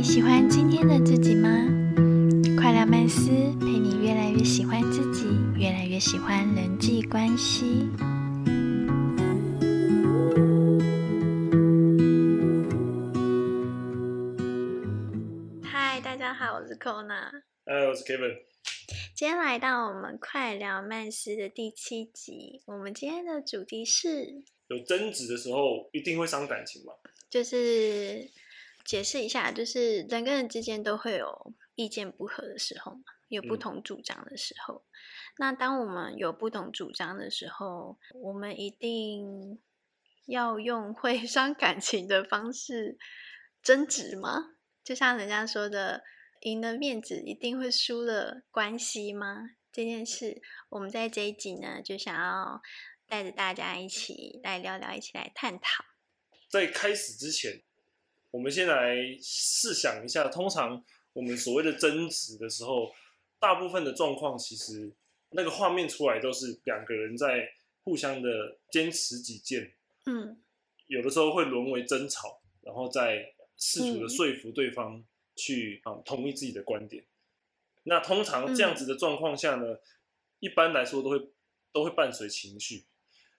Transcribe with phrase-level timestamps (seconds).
[0.00, 1.50] 你喜欢今天的自己吗？
[2.56, 3.28] 快乐曼斯
[3.60, 5.26] 陪你越来越喜欢自己，
[5.58, 7.86] 越来越喜欢人际关系。
[15.62, 17.42] 嗨，大家好，我是 Kona。
[17.66, 18.38] 嗨，我是 Kevin。
[19.14, 26.94] 今天来到我们快聊曼斯的第七集，我们今天的主题是有争执的时候一定会伤感情吗？
[27.28, 28.26] 就是
[28.90, 34.84] 解释一下，就是人跟人之间都会有意见不合的时候嘛，有不嗯同主张的时候。
[35.38, 39.62] 那当我们有不同主张的时候，我们一定
[40.26, 42.98] 要用会 伤感情的方式
[43.62, 44.56] 争执吗？
[44.82, 46.02] 就像人家说的，
[46.40, 49.50] 赢了面子一定会输了关系吗？
[49.70, 52.60] 这件事，我们在这一集呢，就想要
[53.06, 55.84] 带着大家一起来聊聊，一起来探讨。
[56.50, 57.62] 在开始之前，
[58.30, 62.92] 我们先来试想一下，通常我们所谓的争执的时候，
[63.38, 64.92] 大部分的状况其实
[65.30, 67.50] 那个画面出来都是两个人在
[67.82, 69.72] 互相的坚持己见，
[70.06, 70.40] 嗯
[70.86, 75.04] 有的时候会沦为争吵，然后再试图的嗯说服对方
[75.36, 77.04] 去啊、同意自己的观点。
[77.84, 79.78] 那通常这样子的状况下呢，
[80.38, 81.30] 一般来说都会
[81.72, 82.84] 都会伴随情绪。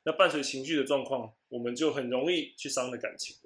[0.04, 3.38] 那伴随情绪的状况，我们就很容易去伤了感情。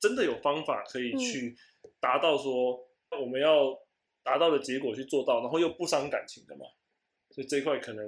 [0.00, 1.56] 真的有方法可以去
[2.00, 2.78] 达到说
[3.20, 3.78] 我们要
[4.22, 6.66] 达到的结果去做到，然后又不伤感情的嘛？
[7.30, 8.06] 所以这一块可能，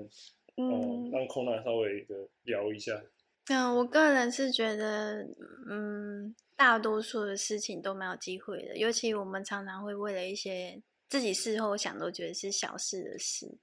[0.56, 3.03] 嗯、嗯让空娜稍微的聊一下。
[3.50, 5.27] 嗯，我个人是觉得，
[5.70, 13.59] 嗯，大多数的事情都蛮有机会的，尤其我们常常会为了一些自己事后想都觉得是小事的事，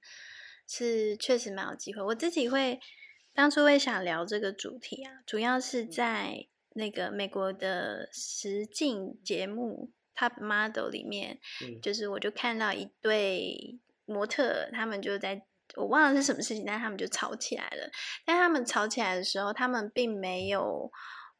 [0.66, 2.02] 是确实蛮有机会。
[2.02, 2.80] 我自己会
[3.32, 17.90] 当初会想聊这个主题啊，主要是在那个美国的实境节目 Top Model 里面，嗯就是我就看到一对模特，他们就在我忘了是什么事情，但他们就吵起来了。
[18.24, 20.90] 但他们吵起来的时候，他们并没有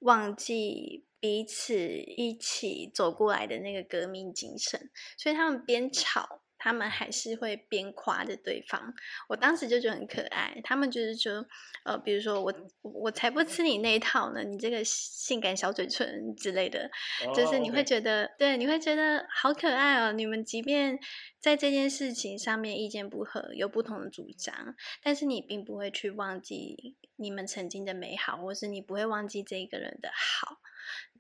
[0.01, 8.93] 忘记彼此一起走过来的那个革命精神，所以他们边吵，他们还是会边夸着对方。
[9.29, 11.47] 我当时就觉得很可爱，他们就是说，
[11.85, 16.91] 呃，比如说我我才不吃你那一套呢，你这个性感小嘴唇之类的，
[17.33, 20.11] 就是你会觉得，对，你会觉得好可爱哦。
[20.11, 20.99] 你们即便
[21.39, 30.57] 在这件事情上面意见不合，有不同的主张，但是你并不会去忘记你们曾经的美好，或是你不会忘记这个人的好。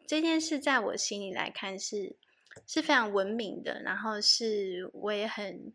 [0.08, 2.16] 这件事在我心里来看是
[2.67, 5.75] 是非常文明的，然后是我也很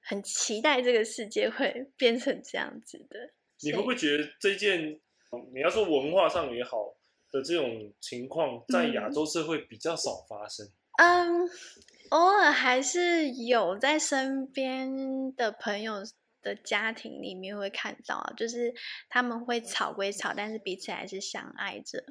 [0.00, 3.34] 很期待这个世界会 变成这样子的。
[3.62, 5.00] 你会不会觉得这件，
[5.52, 6.96] 你要说文化上也好
[7.30, 10.66] 的这种情况，在亚嗯洲社会比较少发生？
[10.98, 11.48] 嗯，
[12.10, 16.02] 偶尔还是有在身边的朋友
[16.42, 18.74] 的家庭里面会看到啊，就是
[19.08, 22.04] 他们会吵归吵，但是彼此还是相爱着，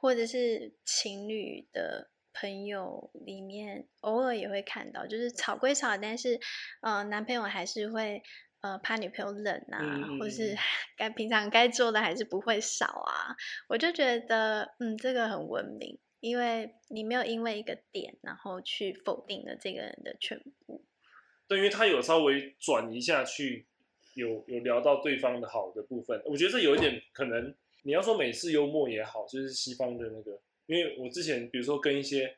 [0.00, 6.38] 或者是情侣的朋友里面偶尔也会看到，就是吵归吵，但是
[6.80, 8.22] 呃，男朋友还是会。
[8.62, 9.82] 呃，怕女朋友冷啊，
[10.20, 10.58] 或是嗯
[10.96, 13.34] 该平常该做的还是不会少啊，
[13.68, 20.84] 我就觉得，嗯，这个很文明，因为你没有因为一个点，然后去否定了这个人的全部。
[21.48, 23.66] 对，因为他有稍微转一下去，
[24.14, 32.36] 有有聊到对方的好的部分，我觉得这有一点可能，你要说美式幽默也好，就是西方的那个，因为我之前比如说跟一些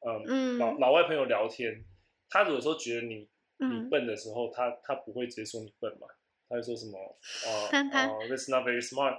[0.00, 0.58] 呃嗯。
[0.58, 1.84] 老老外朋友聊天，
[2.28, 3.28] 他有时候觉得你
[3.58, 3.90] 你嗯。
[3.90, 6.06] 笨的时候，他他不会直接说你笨嘛，
[6.48, 6.98] 他会说什么
[7.44, 9.18] 呃但 他呃 that's not very smart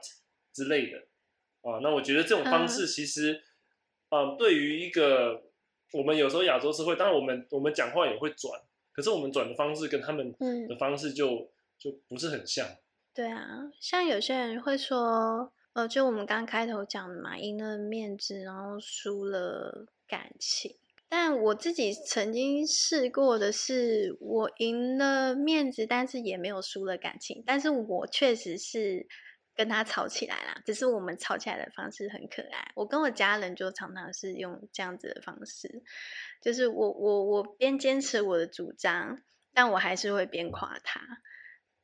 [0.53, 0.97] 之类的。
[1.61, 2.69] 啊、那我觉得这种方嗯。
[2.69, 3.41] 式其实，
[4.09, 5.43] 嗯、对于一个
[5.91, 8.57] 我们有时候亚洲社会，当然我们我们讲话也会转，
[8.93, 10.67] 可是我们转的方式跟他们嗯。
[10.67, 12.65] 的方式就、就不是很像。
[13.13, 20.75] 对啊，像有些人会说，呃，就我们刚开头讲的嘛，赢了面子，然后输了感情。
[21.07, 27.43] 但我自己曾经试过的是，我赢了面子，但是也没有输了感情。
[27.45, 29.05] 但是我确实是
[29.53, 32.71] 跟他吵起来啦，只是我们吵起来的方式很可爱。
[32.73, 35.83] 我跟我家人就常常是用这样子的方式，
[36.41, 39.21] 就是我我我边坚持我的主张，
[39.53, 41.01] 但我还是会边夸他，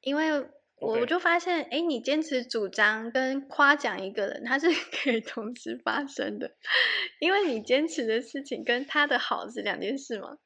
[0.01, 0.50] 因为
[0.83, 6.51] 我我就发现，哎，你坚持主张跟夸奖一个人，他是 可以同时发生的，
[7.19, 10.38] 因为你坚持的事情跟他的好是两件事嘛。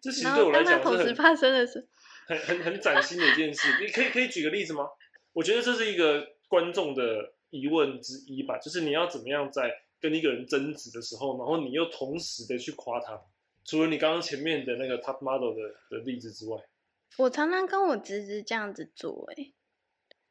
[0.00, 1.88] 这其实然对我来讲同时发生的是，
[2.26, 3.68] 很很很崭新的一件事。
[3.80, 4.86] 你可以可以举个例子吗？
[5.32, 13.20] 我觉得这是一个观众的疑问之一吧，就是你要怎么样在跟一个人争执的时候，然后你又同时的去夸他。
[13.64, 16.58] 除了你刚刚前面的那个 top model 的的例子之外，
[17.18, 19.54] 我常常跟我侄子这样子做、欸，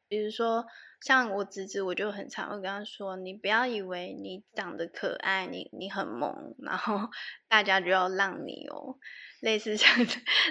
[0.08, 0.64] 比如说
[1.00, 7.08] 像我侄子，我就很常会跟他说：“你不要以为你长得可爱，你你很萌，然后
[7.48, 8.96] 大家就要让你哦。”
[9.40, 10.04] 类似像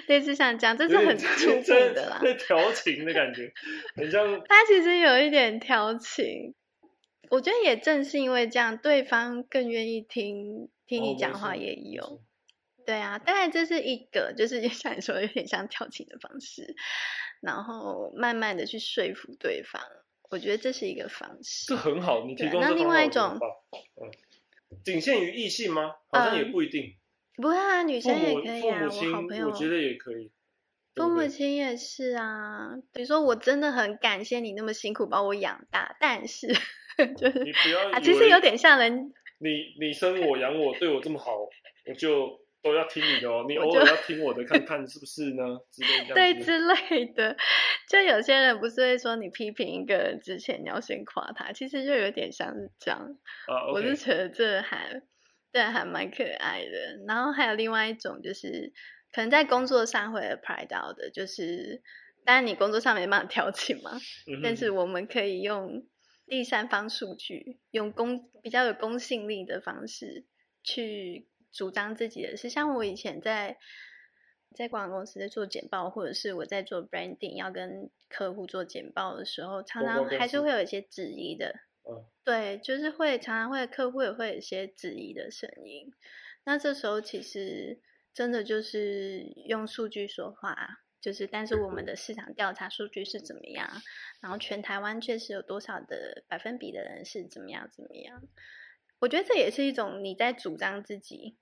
[0.08, 3.52] 类似像这样，这是很粗暴的啦，在调情的感觉，
[3.98, 4.26] 很像。
[4.48, 6.56] 他其实有一点调情，
[7.30, 12.22] 我觉得也正是因为这样，对方更愿意听听你讲话，也有。
[12.88, 16.74] 对啊，当然这是一个，就是像你说，有点像调情的方式，
[17.42, 19.82] 然后慢慢的去说服对方，
[20.30, 21.66] 我觉得这是一个方式。
[21.68, 23.38] 这很好，你提供那另外一种，
[24.02, 24.10] 嗯，
[24.86, 25.96] 仅限于异性吗？
[26.08, 26.96] 好像也不一定。
[27.36, 30.32] 不会啊，女生也可以啊，我好朋友，我觉得也可以。
[30.96, 36.48] 父母亲也是啊，比如说我真的很感谢你那么辛苦把我养大，但是
[37.18, 41.38] 就是你不要啊，其实有点像人，你你生我养我对我这么好，
[41.86, 45.44] 我就都要听你的哦， 你偶尔要听我的，看看是不是呢？
[45.72, 47.36] 之类对之类的，
[47.90, 53.00] 就有些人不是会说你批评一个人之前你要先夸他，其实就有点像是这样
[53.48, 55.02] 啊，我是觉得这还。
[55.50, 57.06] 对，还蛮可爱的。
[57.08, 58.72] 然后还有另外一种，就是
[59.14, 61.82] 可能在工作上会 apply 到的，就是
[62.26, 63.98] 当然你工作上没办法调情嘛，
[64.44, 65.88] 但是我们可以用
[66.28, 70.26] 第三方数据，用公比较有公信力的方式
[70.62, 72.50] 去主张自己的事。
[72.50, 73.58] 像我以前在
[74.56, 81.54] 在广告公司在做简报，或者是我在做 branding 要跟客户做简报的时候，常常还是会有一些质疑的。
[82.24, 85.90] 对，就是会常常会客户也会有一些质疑的声音，
[86.44, 87.80] 那这时候其实
[88.14, 93.70] 真的就是用数据说话，就是但是我们的市场调查数据是怎么样，
[94.20, 98.22] 然后全台湾确实有多少的百分比的人是怎么样怎么样，
[99.00, 101.36] 我觉得这也是一种你在主张自己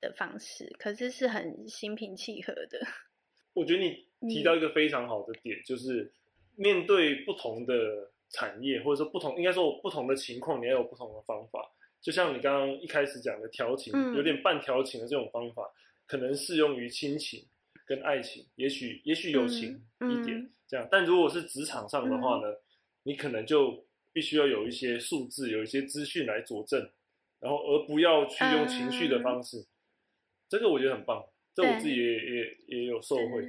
[0.00, 2.86] 的方式，可是是很心平气和的。
[3.54, 6.12] 我觉得你提到一个非常好的点，就是
[6.56, 8.10] 面对不同的。
[8.34, 11.70] 产业或者说不同，应该说不同的情况，你要有不同的方法。
[12.00, 15.70] 就像你刚刚一开始讲的调情，有点半调情的这种方法，
[16.06, 17.44] 可能适用于亲情
[17.84, 20.88] 跟爱情，也许也许友情一点这样。
[20.90, 22.54] 但如果是职场上的话呢，
[23.02, 26.90] 你可能就必须要有一些数字，有一些资讯来佐证，
[27.42, 29.66] 然后而不要去用情绪的方式。
[30.48, 31.22] 这个我觉得很棒，
[31.54, 33.44] 这我自己也也也有受惠。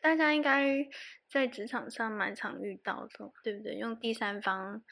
[0.00, 0.86] 大家应该
[1.28, 3.76] 在职场上蛮常遇到的，对不对？
[3.76, 4.82] 用第三方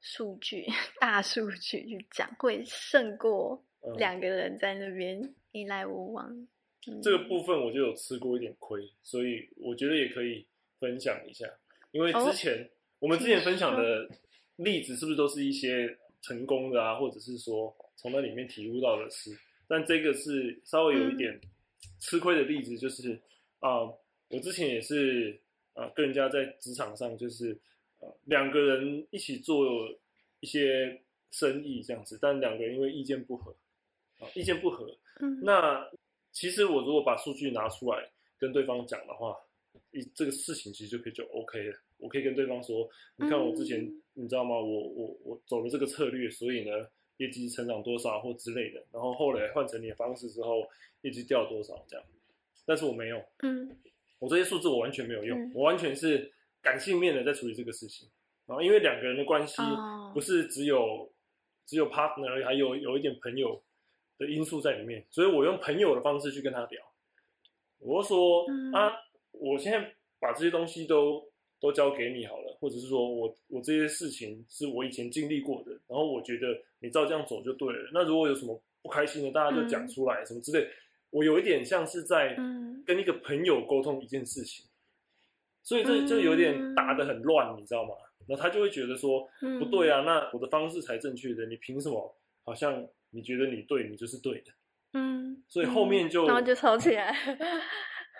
[0.00, 0.66] 数据、
[1.00, 3.64] 大数据去讲，会胜过
[3.96, 6.48] 两个人在那边你来我往。
[7.02, 10.46] 这个部分我就有吃过一点亏，所以我觉得也可以
[10.78, 11.46] 分享一下。
[11.90, 14.08] 因为之前我们之前分享的
[14.56, 19.30] 例子，是不是都是一些成功的啊，或者是说从那里面体悟到的事？
[19.68, 21.38] 但这个是稍微有一点
[22.00, 23.20] 吃亏的例子，就是
[23.60, 23.92] 啊。
[24.30, 25.38] 我之前也是
[25.74, 27.56] 啊，跟人家在职场上就是
[28.00, 29.64] 呃两个人一起做
[30.40, 33.54] 一些生意这样子，但两个人因为意见不合
[34.18, 34.90] 啊，意见不合，
[35.20, 35.88] 嗯，那
[36.32, 39.36] 其实我如果把数据拿出来跟对方讲的话，
[39.90, 41.76] 一这个事情其实就可以就 OK 了。
[41.98, 44.56] 我可以跟对方说，你看我之前你知道吗？
[44.56, 46.88] 我我我走了这个策略，所以呢
[47.18, 50.68] 业绩成长多少或之类的，然后后来换成你的方式之后，
[51.02, 52.04] 业绩掉多少这样，
[52.66, 53.76] 但是我没有，嗯。
[54.20, 58.08] 我这些数字我完全没有用，我完全是感性面的在处理这个事情。
[58.46, 59.60] 然后因为两个人的关系
[60.14, 61.12] 不是只有
[61.66, 63.62] 只有 partner，还有有一点朋友
[64.16, 66.82] 的因素在里面，所以我用朋友的方式去跟他聊。
[67.80, 68.92] 我说啊，
[69.40, 71.22] 我现在把这些东西都
[71.60, 76.48] 都交给你好了，或者是说我我这些事情是我以前经历过的，然后我觉得
[76.80, 77.90] 你照这样走就对了。
[77.92, 80.68] 那如果有什么不开心的，大家就讲出来，什么之类。
[81.10, 82.34] 我有一点像是在
[82.84, 84.66] 跟一个朋友沟通一件事情，
[85.62, 87.94] 所以这就有点打得很乱，你知道吗？
[88.26, 92.16] 然后他就会觉得说不对啊，那我的方式才正确的，你凭什么？
[92.42, 94.52] 好像你觉得你对，你就是对的。
[94.94, 97.16] 嗯，所以后面就然后就吵起来，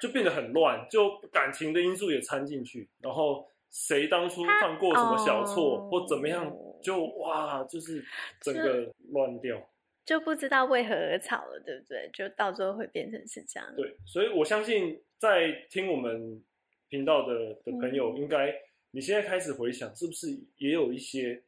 [0.00, 8.04] 就变得很乱，就感情的因素也掺进去，然后谁当初犯过什么小错或怎么样，就哇，就是
[8.40, 9.60] 整个乱掉。
[10.04, 12.10] 就不知道为何而吵了，对不对？
[12.12, 13.74] 就到最后会变成是这样。
[13.74, 16.42] 对，所以我相信在听我们
[16.90, 18.54] 频道的的朋友，应该
[18.90, 21.42] 你现在开始回想，是不是也有一些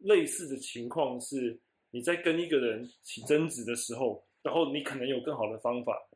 [0.00, 1.18] 类似的情况？
[1.18, 1.58] 是
[1.92, 6.06] 你在跟一个人起争执的时候，然后你可能有更好的方法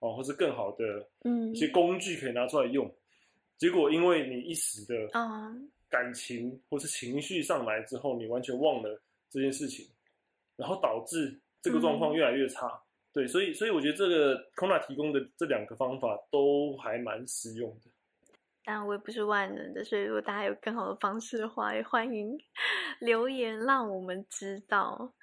[0.00, 2.92] 哦，或是更好的嗯一些工具可以拿出来用，
[3.56, 5.54] 结果因为你一时的啊
[5.88, 9.00] 感情或是情绪上来之后，你完全忘了
[9.30, 9.86] 这件事情。
[10.56, 12.68] 然后导致这个状况越来越差，
[13.12, 17.92] 对对，所以所以我觉得这个 Kona 提供的这两个方法都还蛮实用的。
[18.64, 22.36] 当然，我也不是万能的，所以如果大家有更好的方式的话，也欢迎
[22.98, 25.14] 留言让我们知道。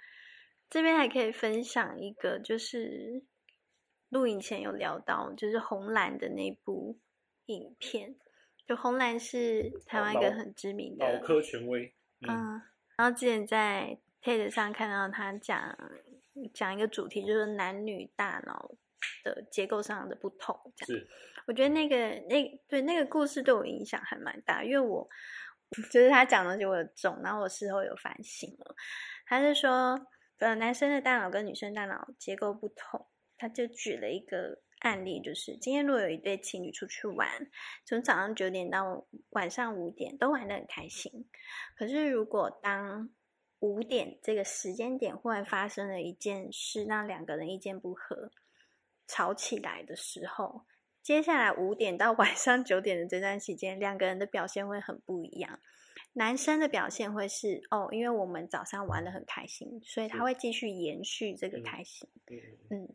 [0.69, 3.21] 这边还可以分享一个，就是
[4.15, 6.97] 录影前有聊到，就是红蓝的那部
[7.47, 8.15] 影片。
[8.65, 12.61] 就红蓝是台湾一个很知名的脑科权威，嗯，
[12.95, 15.77] 然后之前在 TED 上看到他讲
[16.53, 18.71] 讲一个主题，就是男女大脑
[19.23, 20.57] 的结构上的不同。
[20.87, 21.07] 是，
[21.45, 21.95] 我觉得那个
[22.27, 25.07] 那对那个故事对我影响还蛮大，因为我
[25.91, 28.75] 就是他讲的就我有中，然后我事后有反省了。
[29.27, 30.07] 他是说，
[30.39, 33.05] 呃，男生的大脑跟女生大脑结构不同，
[33.37, 34.63] 他就举了一个。
[34.79, 37.27] 案例就是，今天如果有一对情侣出去玩，
[37.85, 41.27] 从早上九点到晚上五点都玩的很开心。
[41.75, 43.09] 可是如果当
[43.61, 48.29] 五点这个时间点忽然发生了一件事，让两个人意见不合，
[49.07, 50.67] 吵起来的时候，
[51.01, 55.59] 接下来五点到晚上九点的这段时间，两个人的表现会很不一样。
[56.15, 62.09] 男生的表现会是哦，因为我们早上玩的很开心，所以他会继续延续这个开心。
[62.69, 62.87] 嗯。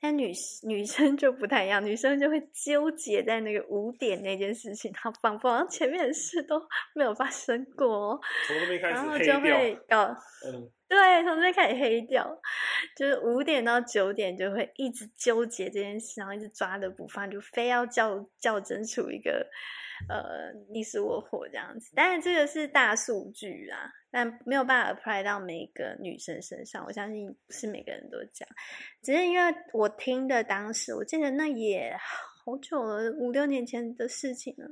[0.00, 0.30] 但女
[0.62, 6.56] 女生就不太一样，女生就会纠结在那个五点那件事情，她仿佛前面的事都
[6.94, 8.16] 没有发生过，
[8.80, 10.04] 然后就会搞，
[10.46, 12.32] 嗯， 对，从这边开始黑掉，
[12.96, 19.44] 就是五点到九点就会一直纠结这件事，然后一直抓着不放，就非要较较真出一个。
[20.08, 26.84] 呃，你死我活这样子，但是这个是大数据啊，但没有办法 apply 到每个女生身上。
[26.84, 28.56] 我相信不是每个人都这样，
[29.02, 31.96] 只是因为我听的当时，我记得那也
[32.44, 34.68] 好久了，五六年前的事情了。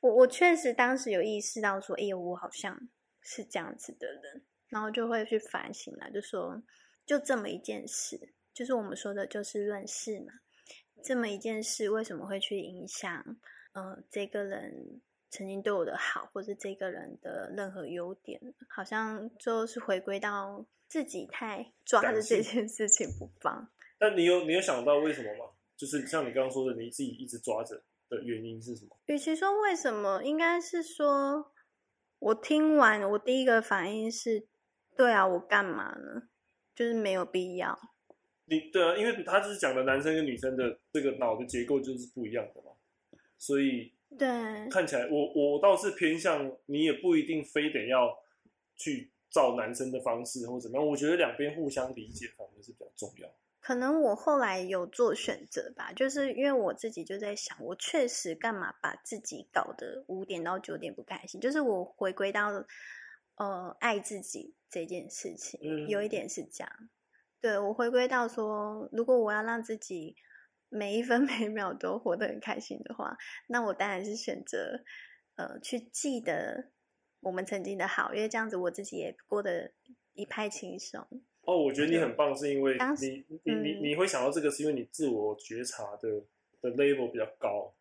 [0.00, 2.78] 我我确实当时有意识到说，哎，我好像
[3.22, 6.62] 是这样子的人，然后就会去反省了，就说
[7.06, 8.18] 就这么一件事，
[8.52, 10.32] 就是我们说的就事论事嘛，
[11.02, 13.24] 这么一件事为什么会去影响？
[13.74, 15.00] 呃，这个人
[15.30, 23.68] 曾经对我的好，或者这个人的任何优点，好像最后是回归到自己太抓着这件事情不放。
[23.98, 25.50] 但你有你有想到为什么吗？
[25.76, 28.96] 就是像你刚刚说的，你自己一直抓着的原因是什么？
[29.06, 31.52] 与其说为什么，应该是说，
[32.20, 34.46] 我听完我第一个反应是，
[34.96, 36.28] 对啊，我干嘛呢？
[36.76, 37.76] 就是没有必要。
[38.44, 42.63] 你对啊，因为他就是讲的男生跟女生的这个脑的结构就是不一样的嘛。
[43.36, 44.26] 所以，对，
[44.70, 48.16] 看起来我我倒是偏向你，也不一定非得要
[48.76, 50.86] 去照男生的方式或怎么样。
[50.86, 53.28] 我觉得两边互相理解反而是比较重要。
[53.60, 61.40] 可能我后来有做选择吧，就是因为我自己就在想，我确实干嘛把自己搞得五点到九点不开心？
[61.40, 62.64] 就是我回归到
[63.36, 66.70] 呃爱自己这件事情，有一点是这样。
[67.40, 70.16] 对我回归到说，如果我要让自己。
[70.74, 73.16] 每一分每秒都活得很开心的话，
[73.46, 74.82] 那我当然是选择，
[75.36, 76.72] 呃，去记得
[77.20, 79.72] 我们曾经的好，因为这样子我自己也过得
[80.14, 81.06] 一派轻松。
[81.42, 86.08] 哦，我觉得你很棒，是因为你你你你会想到这个，是因为你自我觉察的
[86.60, 87.72] 的 level 比较高。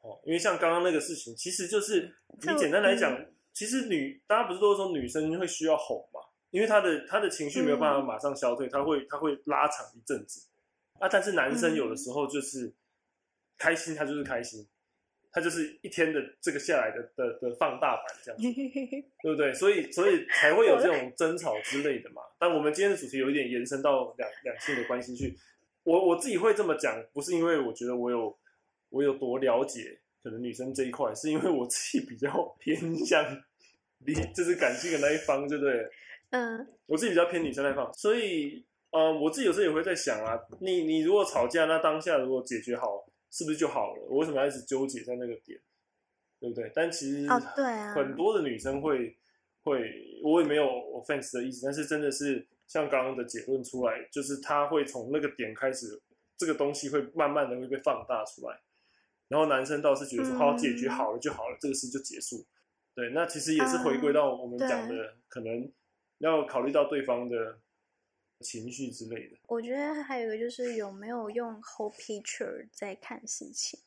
[0.00, 3.16] 哦，因为像刚刚那个事情，其实就是你简单来讲，
[3.52, 6.20] 其实女大家不是都说女生会需要哄嘛？
[6.50, 10.47] 因为她的她的情绪没有办法马上消退，她会她会拉长一阵子。
[10.98, 12.72] 啊，但是男生有的时候就是
[13.56, 14.66] 开心，他就是开心，
[15.30, 18.48] 他就是一天的这个下来的的的放大版这样子，
[19.22, 19.52] 对不对？
[19.54, 22.22] 所以所以才会有这种争吵之类的嘛。
[22.38, 25.36] 但我们今天的主题有一点延伸到两两性的关系去，
[25.84, 28.38] 我我自己会这么讲，不是因为我觉得我有
[28.88, 33.42] 我有多了解可能女生这一块，是因为我自己比较偏向
[34.04, 35.90] 你就是感性的那一方，对不对？
[36.30, 38.64] 嗯，我自己比较偏女生那一方，所以。
[38.90, 44.02] 嗯，我自己有时候也会在想啊，你你如果吵架，那当下如果解决好，是不是就好了？
[44.08, 45.60] 我为什么要一直纠结在那个点，
[46.40, 46.72] 对不对？
[46.74, 49.14] 但其实对啊，很多的女生会
[49.62, 49.92] 会，
[50.24, 56.00] 我也没有 offense 的意思，但是真的是像刚刚的结论出来，就是她会从那个点开始，
[56.38, 58.58] 这个东西会慢慢的会被放大出来，
[59.28, 62.46] 然后男生倒是觉得说，好解决好了就好了，这个事就结束。
[62.94, 65.70] 对，那其实也是回归到我们讲的，可能
[66.20, 67.58] 要考虑到对方的。
[68.40, 73.80] 情绪之类的，我觉得还有一个就是有没有用 whole picture 在看事情，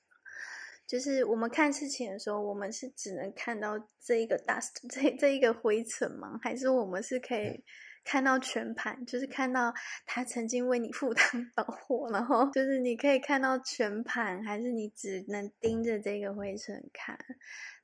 [0.86, 6.40] 就是我们看事情的时候，我们是只能看到这一个 dust 这这一个灰尘吗？
[6.42, 7.64] 还是我们是可以
[8.04, 9.74] 看到全盘，就是看到
[10.06, 17.18] 他曾经为你赴汤蹈火，然后就是你可以看到全盘，还是你只能盯着这个灰尘看？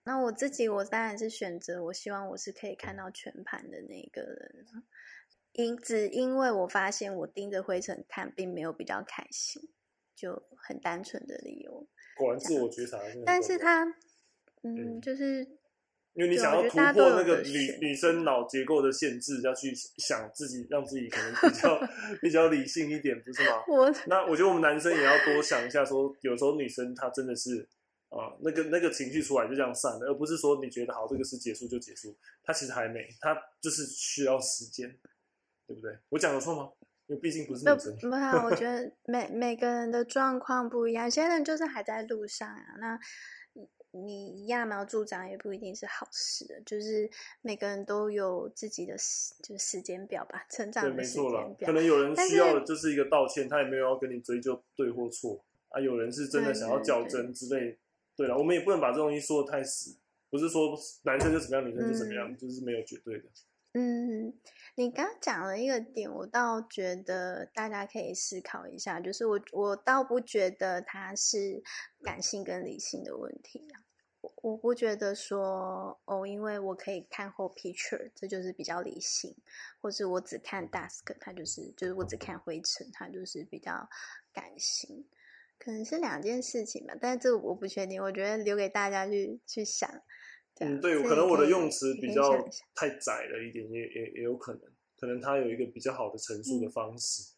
[0.04, 4.66] 那我自己，我当然是选择，我希望我是可以看到全盘的那个人。
[5.58, 9.62] 因只因为我发现我盯着灰尘看，并没有比较开心，
[10.16, 11.88] 就很单纯的理由。
[12.16, 13.84] 果然自我觉察，但是他，
[14.64, 15.40] 嗯，就是
[16.14, 21.80] 因为你想要突破那个女女生脑结构的限制，要去想自己，让自己可能比较
[22.22, 23.64] 比较理性一点，不是吗？
[23.68, 27.68] 我那我觉得我们男生也要多想一下，说有时候女生她真的是。
[28.10, 34.90] 啊，那个那个情绪出来就这样散了，而不是说你觉得好，这个事结束就结束，它其实还没，它就是需要时间，
[35.68, 35.96] 对不对？
[36.10, 36.72] 我讲的错吗？
[37.08, 37.98] 因为毕竟不是女生。
[38.10, 43.00] 不，我觉得 每每个人的状况不一样，有些人就是还在路上啊，那
[43.92, 47.10] 你揠苗助长也不一定是好事，就是
[47.42, 51.68] 每个人都有自己的时，就是时间表吧，成长的时间表。
[51.68, 55.44] 可能有人需要的就是一个道歉，他也没有要跟你追究对或错。
[55.70, 57.78] 啊，有人是真的想要较真之类，
[58.16, 59.98] 对了，我们也不能把这东西说的太死，
[60.30, 63.26] 不是说男生就怎么样，女生就怎么样，就是没有绝对的。
[63.74, 64.34] 嗯，
[64.76, 71.62] 你刚讲了一个点，我倒觉得大家可以思考一下，就是我我倒不觉得它是
[72.02, 73.68] 感性跟理性的问题，
[74.22, 79.36] 我我不觉得说哦，因为我可以看后 picture，这就是比较理性，
[79.80, 83.88] 或是我只看 dust，它就是就是我只看灰尘，它就是比较
[84.34, 85.06] 感性。
[85.60, 90.02] 可能是两件事情吧，但是这个我不确定，我觉得留给大家去去想。
[90.60, 92.32] 嗯，对，可能我的用词比较
[92.74, 94.62] 太窄了一点，也也也有可能，
[95.00, 97.34] 可能他有一个比较好的陈述的方式。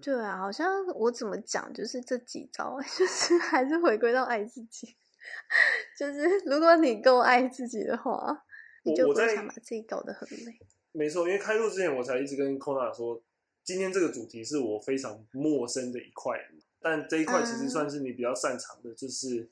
[0.00, 4.96] 对啊，好像我怎么讲，就是这几招， 就是还是回归到爱自己。
[5.96, 8.44] 就是如果你够爱自己的话，
[8.84, 10.58] 你就不想把自己搞得很累。
[10.90, 13.22] 没错，因为开录之前，我才一直跟 Kona 说，
[13.62, 16.38] 今天这个主题是我非常陌生的一块。
[16.84, 19.48] 但这一块其实算是你比较擅长的，就是，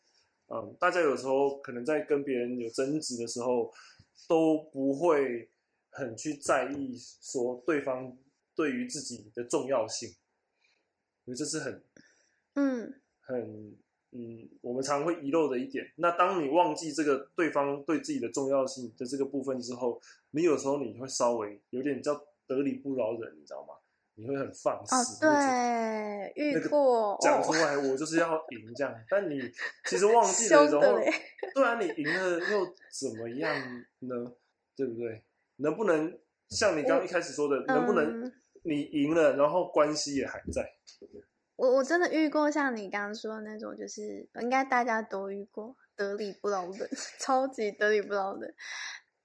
[0.52, 3.72] 嗯，大家有时候可能在跟别人有争执的时候，
[4.28, 5.48] 都不会
[5.90, 8.18] 很去在意说对方
[8.56, 10.08] 对于自己的重要性，
[11.24, 11.84] 因为这是很，
[12.54, 13.76] 嗯，很，
[14.10, 15.92] 嗯，我们常会遗漏的一点。
[15.96, 20.00] 那当你忘记这个对方对自己的重要性的这个部分之后，
[20.32, 23.74] 你有时候你会稍微有点叫得理不饶人，你知道吗？
[24.20, 28.94] 你会很放肆，对，遇过讲出来，我就是要赢这样。
[29.08, 29.40] 但你
[29.86, 30.98] 其实忘记了，然后
[31.54, 33.50] 对啊，你赢了又怎么样
[34.00, 34.32] 呢？
[34.76, 35.24] 对不对？
[35.56, 36.18] 能不能
[36.50, 38.30] 像你刚一开始说的，能不能
[38.62, 40.70] 你赢了，然后关系也还在？
[41.56, 48.54] 我我真的遇过像你刚刚说的那种，就是应该大家都遇过得理不饶人， 超级得理不饶人。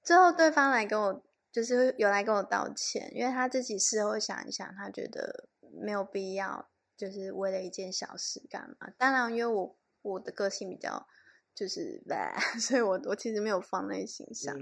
[0.03, 1.21] 最后对方来跟我。
[1.55, 5.47] 就是有来跟我道歉，因为他自己事后想一想，他觉得
[5.81, 8.89] 没有必要，就是为了一件小事干嘛？
[8.97, 11.07] 当然，因为我我的个性比较
[11.55, 12.03] 就是，
[12.59, 14.53] 所以我我其实没有放在心上。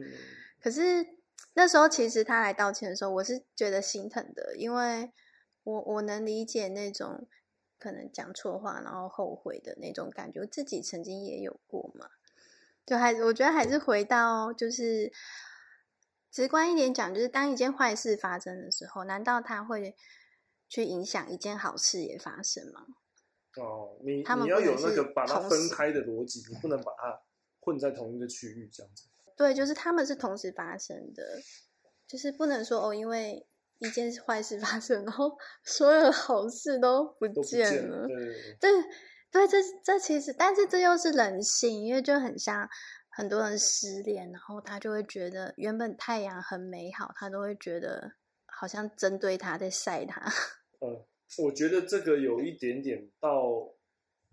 [0.61, 1.03] 可是
[1.55, 5.11] 那时候其实他来道歉的时候，我是觉得心疼的，因为
[5.63, 7.27] 我我能理解那种
[7.79, 12.07] 可能讲错话然后后悔的那种感觉，我自己曾经也有过嘛。
[12.85, 15.11] 就还我觉得还是回到就是。
[16.33, 19.95] 直观一点讲，就是当一件坏事发生的时候，难道他会
[20.67, 22.87] 去影响一件好事也发生吗？
[23.57, 27.21] 哦，你你要有那个把它分开的逻辑，你不能把它
[27.59, 29.03] 混在同一个区域这样子。
[29.37, 31.23] 对，就是他们是同时发生的，
[32.07, 33.45] 就是不能说哦，因为
[33.77, 38.07] 一件坏事发生，然后 所有的好事都不见了。
[38.07, 38.57] 对
[39.29, 42.67] 对，这这其实，但是这又是人性，因为就很像。
[43.15, 48.11] 很多人失恋，然后他就会觉得原本太阳很美好，他都会觉得
[48.47, 50.19] 好像针对他在晒他。
[50.81, 50.99] 嗯，
[51.37, 53.69] 我觉得这个有一点点到，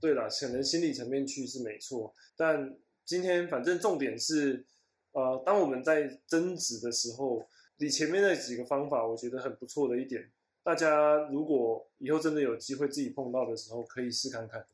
[0.00, 4.64] 对了，可能心理层面去是没错，但今天反正重点是，
[5.12, 10.30] 呃，当我们在争执的时候，你前面那几个方法，我觉得很不错的一点，
[10.62, 14.64] 大家如果以后真的有机会自己碰到的时候，可以试看看，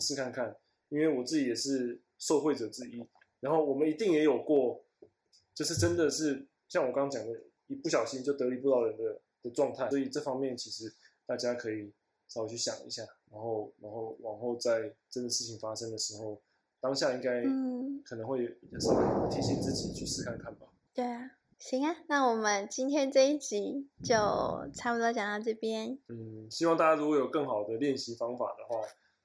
[0.00, 0.56] 试看看，
[0.88, 3.06] 因为我自己也是受惠者之一。
[3.44, 4.82] 然后我们一定也有过，
[5.52, 9.90] 就是真的是像我刚刚讲的，一不小心就得理不饶人的的状态。
[9.90, 10.90] 所以这方面其实
[11.26, 11.92] 大家可以
[12.26, 16.40] 稍微去想一下，然后然后往后在真的事情发生的时候，
[16.80, 17.42] 当下应该
[18.02, 18.46] 可能会
[18.80, 20.66] 稍微提醒自己去试看看吧。
[20.94, 24.14] 对啊，行啊，那我们今天这一集就
[24.72, 25.98] 差不多讲到这边。
[26.08, 28.82] 嗯，希望大家如果有更好的练习方法的话。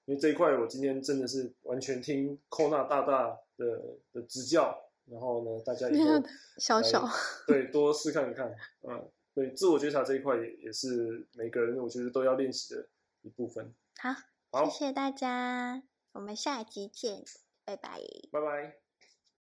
[0.09, 3.79] 因为这一块我今天真的是完全听寇娜大大的
[4.11, 6.19] 的指教，然后呢，大家以后
[6.57, 7.07] 小小
[7.45, 12.87] 对多试看看，嗯，对自我觉察这一块也也是每个人我觉得都要练习的
[13.21, 13.71] 一部分。
[14.49, 17.23] 好，谢谢大家，我们下一集见，
[17.63, 17.99] 拜拜，
[18.31, 18.88] 拜拜。